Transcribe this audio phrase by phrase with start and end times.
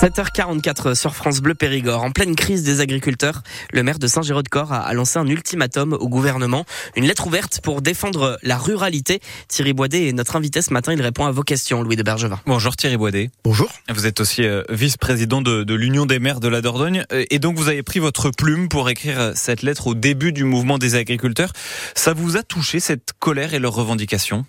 [0.00, 2.02] 7h44 sur France Bleu Périgord.
[2.02, 6.64] En pleine crise des agriculteurs, le maire de Saint-Géraud-de-Corps a lancé un ultimatum au gouvernement.
[6.96, 9.20] Une lettre ouverte pour défendre la ruralité.
[9.48, 10.94] Thierry Boidet est notre invité ce matin.
[10.94, 12.40] Il répond à vos questions, Louis de Bergevin.
[12.46, 13.30] Bonjour Thierry Boidet.
[13.44, 13.68] Bonjour.
[13.90, 17.04] Vous êtes aussi euh, vice-président de, de l'Union des maires de la Dordogne.
[17.12, 20.32] Euh, et donc vous avez pris votre plume pour écrire euh, cette lettre au début
[20.32, 21.52] du mouvement des agriculteurs.
[21.94, 24.46] Ça vous a touché cette colère et leurs revendications?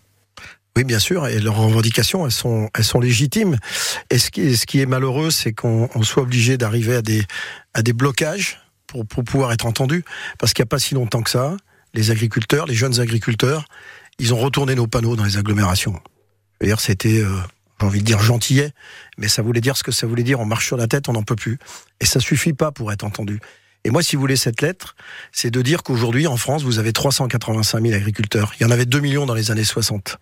[0.77, 3.57] Oui, bien sûr, et leurs revendications, elles sont, elles sont légitimes.
[4.09, 7.23] Et ce qui, ce qui est malheureux, c'est qu'on soit obligé d'arriver à des,
[7.73, 10.05] à des blocages pour, pour pouvoir être entendu.
[10.39, 11.57] Parce qu'il n'y a pas si longtemps que ça,
[11.93, 13.65] les agriculteurs, les jeunes agriculteurs,
[14.17, 15.99] ils ont retourné nos panneaux dans les agglomérations.
[16.62, 17.35] D'ailleurs, c'était, euh,
[17.79, 18.71] j'ai envie de dire gentillet,
[19.17, 20.40] mais ça voulait dire ce que ça voulait dire.
[20.40, 21.59] On marche sur la tête, on n'en peut plus.
[21.99, 23.40] Et ça suffit pas pour être entendu.
[23.84, 24.95] Et moi, si vous voulez cette lettre,
[25.31, 28.53] c'est de dire qu'aujourd'hui, en France, vous avez 385 000 agriculteurs.
[28.59, 30.17] Il y en avait 2 millions dans les années 60.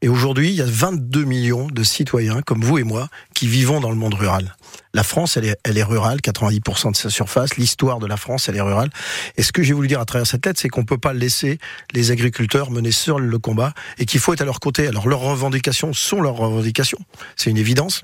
[0.00, 3.80] Et aujourd'hui, il y a 22 millions de citoyens comme vous et moi qui vivons
[3.80, 4.54] dans le monde rural.
[4.94, 7.56] La France, elle est, elle est rurale, 90% de sa surface.
[7.56, 8.90] L'histoire de la France, elle est rurale.
[9.36, 11.58] Et ce que j'ai voulu dire à travers cette lettre, c'est qu'on peut pas laisser
[11.92, 14.86] les agriculteurs mener seuls le combat et qu'il faut être à leur côté.
[14.86, 16.98] Alors leurs revendications sont leurs revendications,
[17.36, 18.02] c'est une évidence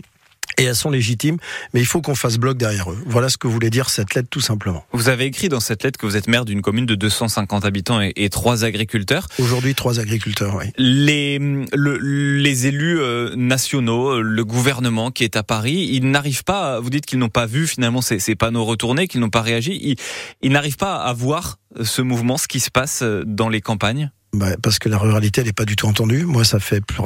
[0.58, 1.38] et elles sont légitimes,
[1.72, 2.98] mais il faut qu'on fasse bloc derrière eux.
[3.06, 4.84] Voilà ce que voulait dire cette lettre tout simplement.
[4.92, 8.00] Vous avez écrit dans cette lettre que vous êtes maire d'une commune de 250 habitants
[8.00, 9.28] et, trois agriculteurs.
[9.38, 10.66] Aujourd'hui, trois agriculteurs, oui.
[10.76, 16.80] Les, le, les élus euh, nationaux, le gouvernement qui est à Paris, ils n'arrivent pas,
[16.80, 19.78] vous dites qu'ils n'ont pas vu finalement ces, ces panneaux retournés, qu'ils n'ont pas réagi,
[19.82, 19.96] ils,
[20.42, 24.56] ils n'arrivent pas à voir ce mouvement, ce qui se passe dans les campagnes bah,
[24.62, 26.24] Parce que la ruralité, elle n'est pas du tout entendue.
[26.24, 27.00] Moi, ça fait plus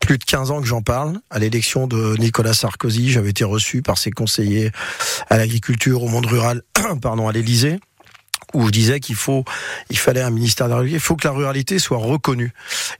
[0.00, 1.18] plus de 15 ans que j'en parle.
[1.30, 4.70] À l'élection de Nicolas Sarkozy, j'avais été reçu par ses conseillers
[5.30, 6.62] à l'agriculture, au monde rural,
[7.02, 7.80] pardon, à l'Élysée
[8.54, 9.44] où je disais qu'il faut,
[9.92, 10.96] fallait un ministère de la ruralité.
[10.96, 12.52] Il faut que la ruralité soit reconnue.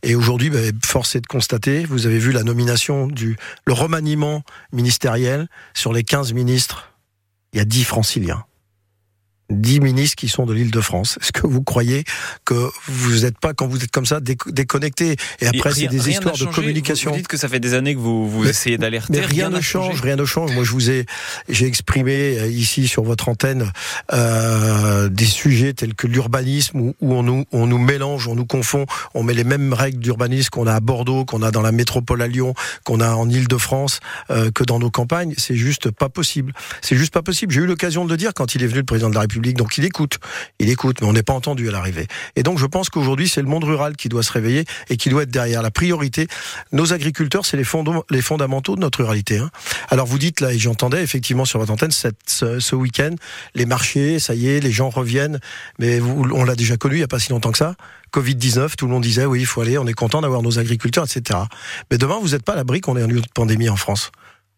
[0.02, 4.42] Et aujourd'hui, ben, force est de constater, vous avez vu la nomination du, le remaniement
[4.72, 6.92] ministériel sur les 15 ministres.
[7.52, 8.44] Il y a 10 franciliens.
[9.50, 11.18] 10 ministres qui sont de l'île de France.
[11.20, 12.04] Est-ce que vous croyez
[12.44, 16.36] que vous n'êtes pas, quand vous êtes comme ça, déconnecté Et après, c'est des histoires
[16.36, 17.10] de communication.
[17.10, 19.12] Vous, dites que ça fait des années que vous, vous essayez d'alerter.
[19.12, 20.52] Mais rien, ne change, rien ne change.
[20.52, 21.06] Moi, je vous ai,
[21.48, 23.72] j'ai exprimé euh, ici sur votre antenne
[24.12, 28.46] euh, des sujets tels que l'urbanisme où, où, on nous, on nous mélange, on nous
[28.46, 31.72] confond, on met les mêmes règles d'urbanisme qu'on a à Bordeaux, qu'on a dans la
[31.72, 32.54] métropole à Lyon,
[32.84, 34.00] qu'on a en île de France,
[34.30, 35.34] euh, que dans nos campagnes.
[35.36, 36.52] C'est juste pas possible.
[36.82, 37.52] C'est juste pas possible.
[37.52, 39.35] J'ai eu l'occasion de le dire quand il est venu le président de la République
[39.40, 40.18] donc il écoute,
[40.58, 42.06] il écoute, mais on n'est pas entendu à l'arrivée.
[42.36, 45.08] Et donc je pense qu'aujourd'hui c'est le monde rural qui doit se réveiller et qui
[45.08, 45.62] doit être derrière.
[45.62, 46.28] La priorité,
[46.72, 47.64] nos agriculteurs, c'est les,
[48.10, 49.38] les fondamentaux de notre ruralité.
[49.38, 49.50] Hein.
[49.88, 53.14] Alors vous dites là, et j'entendais effectivement sur votre antenne ce, week-end,
[53.54, 55.40] les marchés, ça y est, les gens reviennent,
[55.78, 57.74] mais on l'a déjà connu il n'y a pas si longtemps que ça.
[58.12, 61.04] Covid-19, tout le monde disait oui, il faut aller, on est content d'avoir nos agriculteurs,
[61.04, 61.40] etc.
[61.90, 64.12] Mais demain, vous n'êtes pas à l'abri qu'on ait une pandémie en France?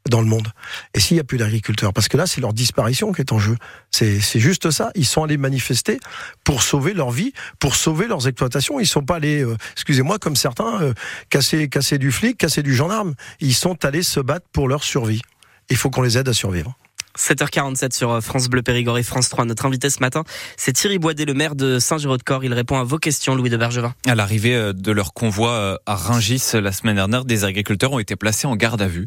[0.08, 0.48] Dans le monde.
[0.94, 3.38] Et s'il n'y a plus d'agriculteurs, parce que là, c'est leur disparition qui est en
[3.38, 3.56] jeu.
[3.90, 4.90] C'est juste ça.
[4.94, 5.98] Ils sont allés manifester
[6.44, 8.80] pour sauver leur vie, pour sauver leurs exploitations.
[8.80, 10.94] Ils sont pas allés, euh, excusez-moi, comme certains, euh,
[11.30, 13.14] casser, casser du flic, casser du gendarme.
[13.40, 15.22] Ils sont allés se battre pour leur survie.
[15.70, 16.76] Il faut qu'on les aide à survivre.
[17.18, 19.44] 7h47 sur euh, France Bleu Périgord et France 3.
[19.44, 20.24] Notre invité ce matin,
[20.56, 22.44] c'est Thierry Boidet, le maire de Saint-Géraud-de-Corps.
[22.44, 23.94] Il répond à vos questions, Louis de Bergevin.
[24.06, 27.98] À l'arrivée euh, de leur convoi euh, à Rungis la semaine dernière, des agriculteurs ont
[27.98, 29.06] été placés en garde à vue.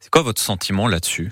[0.00, 1.30] C'est quoi votre sentiment là-dessus?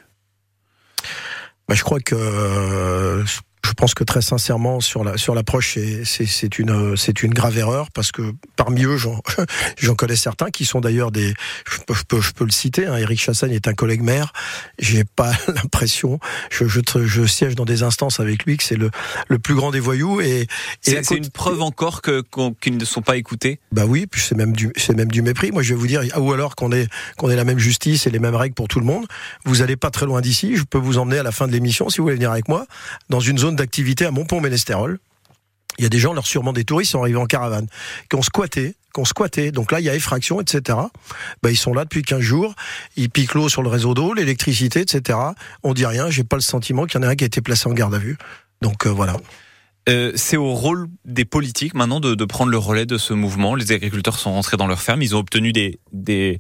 [1.69, 3.25] Bah, Je crois que
[3.65, 7.91] je pense que très sincèrement sur la sur l'approche c'est une c'est une grave erreur
[7.93, 11.35] parce que parmi eux j'en connais certains qui sont d'ailleurs des
[11.69, 14.33] je peux, je peux, le citer hein, Eric Chassagne est un collègue maire.
[14.79, 16.19] J'ai pas l'impression
[16.51, 18.91] je, je, je siège dans des instances avec lui que c'est le
[19.29, 20.47] le plus grand des voyous et,
[20.87, 22.23] et c'est une preuve encore que
[22.61, 23.61] qu'ils ne sont pas écoutés?
[23.73, 25.51] Bah oui puis c'est même du c'est même du mépris.
[25.51, 28.11] Moi je vais vous dire ou alors qu'on est qu'on ait la même justice et
[28.11, 29.07] les mêmes règles pour tout le monde.
[29.45, 30.57] Vous allez pas très loin d'ici.
[30.57, 32.67] Je peux vous emmener à la fin de l'émission si vous voulez venir avec moi
[33.09, 34.99] dans une zone d'activité à Montpont-Ménestérol.
[35.79, 37.69] Il y a des gens, leur sûrement des touristes, sont arrivés en caravane,
[38.11, 39.53] qui ont squatté, qui ont squatté.
[39.53, 40.77] Donc là, il y a effraction, etc.
[41.43, 42.55] Ben, ils sont là depuis 15 jours.
[42.97, 45.19] Ils piquent l'eau sur le réseau d'eau, l'électricité, etc.
[45.63, 46.11] On dit rien.
[46.11, 47.95] J'ai pas le sentiment qu'il y en ait un qui a été placé en garde
[47.95, 48.19] à vue.
[48.61, 49.17] Donc euh, voilà.
[49.89, 53.55] Euh, c'est au rôle des politiques maintenant de, prendre le relais de ce mouvement.
[53.55, 56.39] Les agriculteurs sont rentrés dans leur ferme, ils ont obtenu des, des,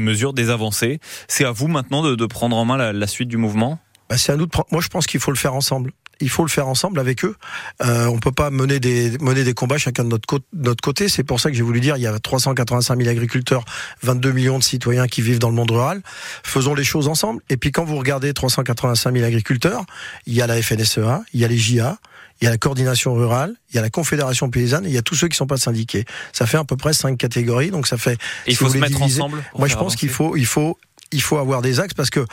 [0.00, 1.00] mesures, des avancées.
[1.26, 3.80] C'est à vous maintenant de, prendre en main la suite du mouvement?
[4.08, 5.92] Bah, c'est à nous de Moi, je pense qu'il faut le faire ensemble.
[6.20, 7.36] Il faut le faire ensemble avec eux.
[7.84, 11.08] Euh, on peut pas mener des mener des combats chacun de notre, côté, notre côté.
[11.08, 13.64] C'est pour ça que j'ai voulu dire il y a 385 000 agriculteurs,
[14.02, 16.02] 22 millions de citoyens qui vivent dans le monde rural.
[16.42, 17.40] Faisons les choses ensemble.
[17.50, 19.84] Et puis quand vous regardez 385 000 agriculteurs,
[20.26, 21.98] il y a la FNSEA, il y a les JA,
[22.40, 24.98] il y a la coordination rurale, il y a la confédération paysanne, et il y
[24.98, 26.04] a tous ceux qui sont pas syndiqués.
[26.32, 28.18] Ça fait à peu près cinq catégories, donc ça fait.
[28.46, 29.44] il faut se mettre ensemble.
[29.56, 30.78] Moi, je pense qu'il faut, il faut
[31.12, 32.24] il faut avoir des axes parce que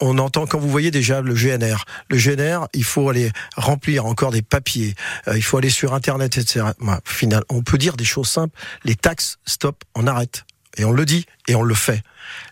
[0.00, 1.84] on entend quand vous voyez déjà le GNR.
[2.10, 4.94] Le GNR, il faut aller remplir encore des papiers,
[5.28, 6.66] euh, il faut aller sur Internet, etc.
[7.04, 8.58] final, on peut dire des choses simples.
[8.84, 10.44] Les taxes, stop, on arrête.
[10.76, 12.02] Et on le dit et on le fait.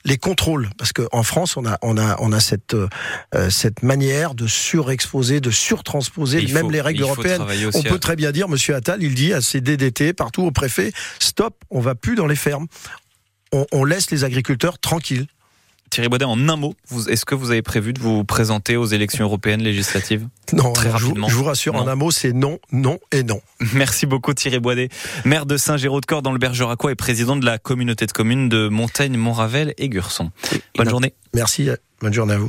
[0.04, 4.34] Les contrôles, parce qu'en France, on a, on a, on a cette, euh, cette manière
[4.34, 7.42] de surexposer, de surtransposer même les règles européennes.
[7.74, 10.92] On peut très bien dire, Monsieur Attal, il dit à ses DDT partout au préfet,
[11.18, 12.66] stop, on va plus dans les fermes.
[13.52, 15.26] On laisse les agriculteurs tranquilles.
[15.92, 16.74] Thierry Baudet, en un mot,
[17.10, 21.28] est-ce que vous avez prévu de vous présenter aux élections européennes législatives Non, très rapidement.
[21.28, 23.42] Je vous, rassure, en un mot, c'est non, non et non.
[23.74, 24.88] Merci beaucoup Thierry Baudet,
[25.26, 29.18] maire de Saint-Géraud-de-Corps dans le Bergeracois et président de la communauté de communes de Montaigne,
[29.18, 30.30] Montravel et Gurson.
[30.78, 31.12] Bonne journée.
[31.34, 31.68] Merci,
[32.00, 32.48] bonne journée à vous.